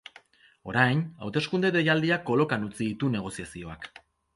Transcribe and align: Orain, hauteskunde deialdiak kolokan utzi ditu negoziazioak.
Orain, 0.71 1.03
hauteskunde 1.27 1.73
deialdiak 1.77 2.27
kolokan 2.33 2.67
utzi 2.73 2.85
ditu 2.93 3.15
negoziazioak. 3.21 3.93